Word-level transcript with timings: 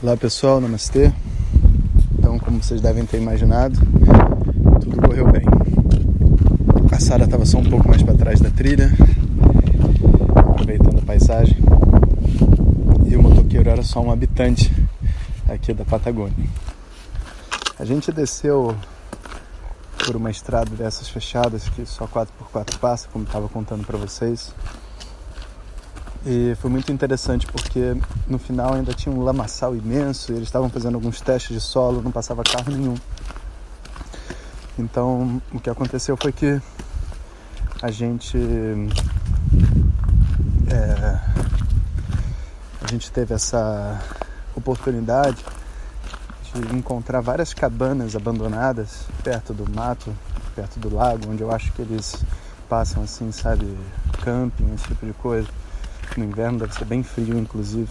Olá 0.00 0.16
pessoal, 0.16 0.60
namastê. 0.60 1.12
Então, 2.16 2.38
como 2.38 2.62
vocês 2.62 2.80
devem 2.80 3.04
ter 3.04 3.16
imaginado, 3.16 3.76
tudo 4.80 4.96
correu 5.02 5.26
bem. 5.26 5.42
A 6.92 7.00
Sara 7.00 7.24
estava 7.24 7.44
só 7.44 7.58
um 7.58 7.64
pouco 7.64 7.88
mais 7.88 8.00
para 8.00 8.14
trás 8.14 8.40
da 8.40 8.48
trilha, 8.48 8.92
aproveitando 10.36 11.00
a 11.00 11.02
paisagem. 11.02 11.56
E 13.10 13.16
o 13.16 13.22
motoqueiro 13.24 13.68
era 13.68 13.82
só 13.82 14.00
um 14.00 14.12
habitante 14.12 14.72
aqui 15.48 15.74
da 15.74 15.84
Patagônia. 15.84 16.46
A 17.76 17.84
gente 17.84 18.12
desceu 18.12 18.76
por 20.06 20.14
uma 20.14 20.30
estrada 20.30 20.70
dessas 20.76 21.08
fechadas 21.08 21.68
que 21.70 21.84
só 21.84 22.06
4x4 22.06 22.78
passa, 22.78 23.08
como 23.12 23.24
estava 23.24 23.48
contando 23.48 23.84
para 23.84 23.98
vocês. 23.98 24.54
E 26.26 26.54
foi 26.56 26.70
muito 26.70 26.90
interessante 26.92 27.46
porque 27.46 27.96
no 28.26 28.38
final 28.38 28.74
ainda 28.74 28.92
tinha 28.92 29.14
um 29.14 29.22
lamaçal 29.22 29.74
imenso, 29.74 30.32
e 30.32 30.34
eles 30.34 30.48
estavam 30.48 30.68
fazendo 30.68 30.96
alguns 30.96 31.20
testes 31.20 31.54
de 31.54 31.60
solo, 31.60 32.02
não 32.02 32.10
passava 32.10 32.42
carro 32.42 32.70
nenhum. 32.70 32.96
Então 34.78 35.40
o 35.52 35.60
que 35.60 35.70
aconteceu 35.70 36.16
foi 36.16 36.32
que 36.32 36.60
a 37.80 37.90
gente 37.90 38.36
é, 40.70 41.20
a 42.82 42.86
gente 42.90 43.10
teve 43.10 43.34
essa 43.34 44.00
oportunidade 44.56 45.44
de 46.52 46.76
encontrar 46.76 47.20
várias 47.20 47.54
cabanas 47.54 48.16
abandonadas 48.16 49.06
perto 49.22 49.52
do 49.52 49.68
mato, 49.70 50.14
perto 50.54 50.80
do 50.80 50.94
lago, 50.94 51.30
onde 51.30 51.42
eu 51.42 51.52
acho 51.52 51.72
que 51.72 51.82
eles 51.82 52.16
passam 52.68 53.02
assim, 53.02 53.30
sabe, 53.30 53.76
camping, 54.24 54.74
esse 54.74 54.84
tipo 54.88 55.06
de 55.06 55.12
coisa. 55.12 55.48
No 56.16 56.24
inverno 56.24 56.58
deve 56.58 56.74
ser 56.74 56.84
bem 56.84 57.02
frio, 57.02 57.38
inclusive. 57.38 57.88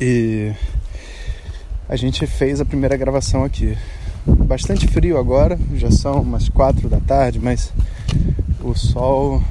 E 0.00 0.52
a 1.88 1.96
gente 1.96 2.26
fez 2.26 2.60
a 2.60 2.64
primeira 2.64 2.96
gravação 2.96 3.44
aqui. 3.44 3.76
Bastante 4.26 4.86
frio 4.86 5.18
agora, 5.18 5.58
já 5.74 5.90
são 5.90 6.22
umas 6.22 6.48
quatro 6.48 6.88
da 6.88 7.00
tarde, 7.00 7.38
mas 7.38 7.72
o 8.62 8.74
sol 8.74 9.42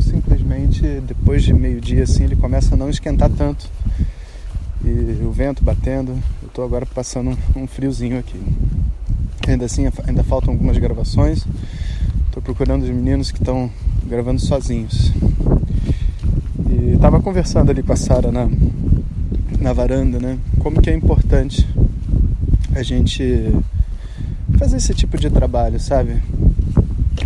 simplesmente 0.00 0.82
depois 1.00 1.42
de 1.42 1.52
meio-dia 1.52 2.04
assim 2.04 2.24
ele 2.24 2.36
começa 2.36 2.74
a 2.74 2.76
não 2.76 2.88
esquentar 2.88 3.30
tanto. 3.30 3.68
E 4.84 5.22
o 5.24 5.30
vento 5.32 5.64
batendo, 5.64 6.12
eu 6.42 6.48
tô 6.48 6.62
agora 6.62 6.86
passando 6.86 7.36
um 7.56 7.66
friozinho 7.66 8.18
aqui. 8.18 8.40
Ainda 9.46 9.64
assim, 9.64 9.90
ainda 10.06 10.22
faltam 10.22 10.52
algumas 10.52 10.78
gravações. 10.78 11.44
Tô 12.30 12.40
procurando 12.40 12.82
os 12.82 12.90
meninos 12.90 13.30
que 13.30 13.38
estão 13.38 13.70
gravando 14.04 14.40
sozinhos. 14.40 15.12
E 16.80 16.96
tava 16.98 17.20
conversando 17.20 17.70
ali 17.70 17.82
com 17.82 17.92
a 17.92 17.96
Sara 17.96 18.30
na, 18.30 18.48
na 19.58 19.72
varanda, 19.72 20.20
né? 20.20 20.38
Como 20.60 20.80
que 20.80 20.88
é 20.88 20.94
importante 20.94 21.66
a 22.74 22.82
gente 22.84 23.52
fazer 24.56 24.76
esse 24.76 24.94
tipo 24.94 25.18
de 25.18 25.28
trabalho, 25.28 25.80
sabe? 25.80 26.22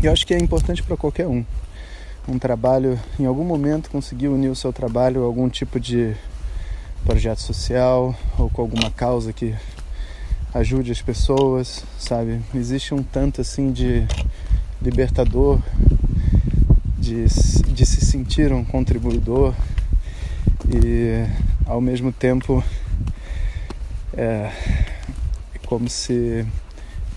E 0.02 0.06
eu 0.06 0.12
acho 0.12 0.26
que 0.26 0.32
é 0.32 0.38
importante 0.38 0.82
para 0.82 0.96
qualquer 0.96 1.26
um. 1.26 1.44
Um 2.26 2.38
trabalho, 2.38 2.98
em 3.20 3.26
algum 3.26 3.44
momento, 3.44 3.90
conseguir 3.90 4.28
unir 4.28 4.48
o 4.48 4.56
seu 4.56 4.72
trabalho 4.72 5.22
a 5.22 5.26
algum 5.26 5.48
tipo 5.50 5.78
de 5.78 6.14
projeto 7.04 7.40
social 7.40 8.14
ou 8.38 8.48
com 8.48 8.62
alguma 8.62 8.90
causa 8.90 9.34
que 9.34 9.54
ajude 10.54 10.92
as 10.92 11.02
pessoas, 11.02 11.84
sabe? 11.98 12.40
Existe 12.54 12.94
um 12.94 13.02
tanto 13.02 13.42
assim 13.42 13.70
de 13.70 14.06
libertador, 14.80 15.60
de, 17.02 17.26
de 17.72 17.84
se 17.84 18.06
sentir 18.06 18.52
um 18.52 18.64
contribuidor 18.64 19.52
e 20.72 21.26
ao 21.66 21.80
mesmo 21.80 22.12
tempo 22.12 22.62
é, 24.16 24.52
é 25.52 25.58
como 25.66 25.88
se 25.88 26.46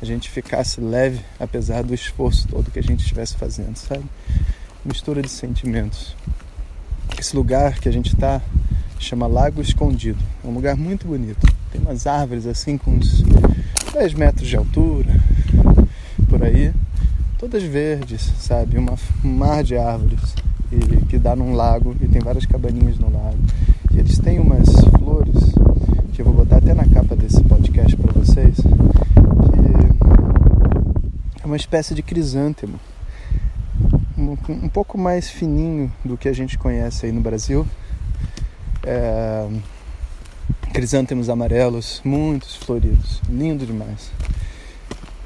a 0.01 0.05
gente 0.05 0.27
ficasse 0.27 0.81
leve 0.81 1.23
apesar 1.39 1.83
do 1.83 1.93
esforço 1.93 2.47
todo 2.47 2.71
que 2.71 2.79
a 2.79 2.83
gente 2.83 3.01
estivesse 3.01 3.35
fazendo, 3.35 3.77
sabe? 3.77 4.03
Mistura 4.83 5.21
de 5.21 5.29
sentimentos. 5.29 6.15
Esse 7.19 7.35
lugar 7.35 7.79
que 7.79 7.87
a 7.87 7.91
gente 7.91 8.11
está 8.11 8.41
chama 8.97 9.27
Lago 9.27 9.61
Escondido. 9.61 10.19
É 10.43 10.47
um 10.47 10.53
lugar 10.53 10.75
muito 10.75 11.05
bonito. 11.05 11.45
Tem 11.71 11.79
umas 11.79 12.07
árvores 12.07 12.47
assim 12.47 12.75
com 12.75 12.89
uns 12.89 13.21
10 13.93 14.15
metros 14.15 14.47
de 14.47 14.57
altura, 14.57 15.13
por 16.27 16.43
aí, 16.43 16.73
todas 17.45 17.61
verdes, 17.61 18.33
sabe? 18.39 18.75
Uma, 18.75 18.95
um 19.23 19.29
mar 19.29 19.63
de 19.63 19.77
árvores 19.77 20.33
e, 20.71 21.05
que 21.05 21.19
dá 21.19 21.35
num 21.35 21.53
lago 21.53 21.95
e 22.01 22.07
tem 22.07 22.19
várias 22.19 22.43
cabaninhas 22.43 22.97
no 22.97 23.11
lago. 23.11 23.37
E 23.93 23.99
eles 23.99 24.17
têm 24.17 24.39
umas 24.39 24.67
flores 24.97 25.53
que 26.11 26.21
eu 26.21 26.25
vou 26.25 26.33
botar 26.33 26.57
até 26.57 26.73
na 26.73 26.87
capa 26.87 27.15
desse 27.15 27.43
podcast 27.43 27.95
para 27.97 28.11
vocês, 28.13 28.55
que 28.57 28.63
é 31.43 31.45
uma 31.45 31.55
espécie 31.55 31.93
de 31.93 32.01
crisântemo. 32.01 32.79
Um, 34.17 34.35
um 34.49 34.69
pouco 34.69 34.97
mais 34.97 35.29
fininho 35.29 35.93
do 36.03 36.17
que 36.17 36.27
a 36.27 36.33
gente 36.33 36.57
conhece 36.57 37.05
aí 37.05 37.11
no 37.11 37.21
Brasil, 37.21 37.67
é, 38.81 39.47
crisântemos 40.73 41.29
amarelos, 41.29 42.01
muitos 42.03 42.55
floridos, 42.55 43.21
lindo 43.29 43.67
demais. 43.67 44.09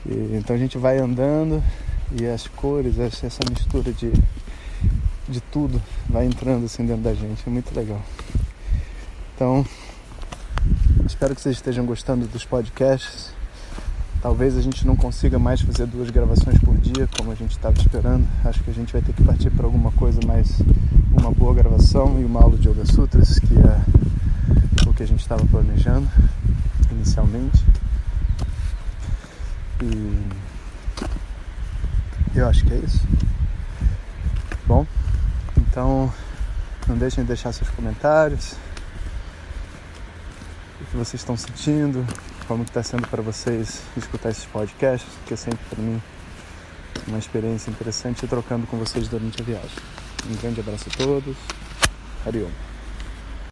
E, 0.06 0.36
então 0.36 0.54
a 0.54 0.60
gente 0.60 0.78
vai 0.78 0.98
andando 0.98 1.64
e 2.12 2.26
as 2.26 2.48
cores, 2.48 2.98
essa 2.98 3.42
mistura 3.50 3.92
de, 3.94 4.12
de 5.28 5.42
tudo 5.52 5.82
vai 6.10 6.26
entrando 6.26 6.66
assim 6.66 6.86
dentro 6.86 7.04
da 7.04 7.14
gente, 7.14 7.44
é 7.46 7.50
muito 7.50 7.76
legal. 7.76 8.02
Então, 9.36 9.66
espero 11.06 11.36
que 11.36 11.42
vocês 11.42 11.56
estejam 11.56 11.86
gostando 11.86 12.28
dos 12.28 12.46
podcasts. 12.46 13.32
Talvez 14.22 14.58
a 14.58 14.62
gente 14.62 14.86
não 14.86 14.98
consiga 14.98 15.40
mais 15.40 15.62
fazer 15.62 15.86
duas 15.86 16.10
gravações 16.10 16.60
por 16.60 16.76
dia, 16.76 17.08
como 17.18 17.32
a 17.32 17.36
gente 17.36 17.52
estava 17.52 17.78
esperando. 17.78 18.28
Acho 18.44 18.62
que 18.62 18.70
a 18.70 18.74
gente 18.74 18.92
vai 18.92 19.02
ter 19.02 19.14
que 19.14 19.24
partir 19.24 19.50
para 19.50 19.66
alguma 19.66 19.92
coisa 19.94 20.20
mais 20.26 20.60
uma 21.18 21.32
boa 21.32 21.54
gravação 21.54 22.20
e 22.20 22.26
uma 22.26 22.42
aula 22.42 22.58
de 22.58 22.68
Yoga 22.68 22.86
Sutras, 22.86 23.40
que 23.40 23.54
é 23.54 24.90
o 24.90 24.94
que 24.94 25.04
a 25.04 25.08
gente 25.08 25.22
estava 25.22 25.46
planejando 25.46 26.10
inicialmente. 26.92 27.64
E 29.82 30.49
eu 32.36 32.48
acho 32.48 32.66
que 32.66 32.74
é 32.74 32.78
isso. 32.78 33.02
Bom, 34.66 34.86
então 35.58 36.14
não 36.88 36.98
deixem 36.98 37.24
de 37.24 37.28
deixar 37.28 37.52
seus 37.52 37.70
comentários. 37.70 38.54
O 40.82 40.86
que 40.86 40.98
vocês 40.98 41.22
estão 41.22 41.36
sentindo, 41.36 42.06
como 42.48 42.64
está 42.64 42.82
sendo 42.82 43.08
para 43.08 43.22
vocês 43.22 43.82
escutar 43.98 44.30
esses 44.30 44.46
podcasts, 44.46 45.10
que 45.26 45.34
é 45.34 45.38
sempre 45.38 45.60
para 45.70 45.82
mim 45.82 46.02
uma 47.08 47.20
experiência 47.20 47.70
interessante 47.70 48.26
trocando 48.28 48.68
com 48.68 48.78
vocês 48.78 49.08
durante 49.08 49.42
a 49.42 49.46
viagem. 49.46 49.78
Um 50.30 50.36
grande 50.36 50.60
abraço 50.60 50.86
a 50.90 50.98
todos. 50.98 51.36
Hariom. 52.26 52.69